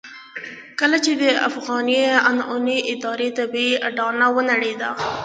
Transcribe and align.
کله 0.79 0.97
چې 1.05 1.11
د 1.21 1.23
افغاني 1.49 1.99
عنعنوي 2.27 2.79
ادارې 2.93 3.29
طبيعي 3.39 3.73
اډانه 3.87 4.27
ونړېده. 4.35 4.89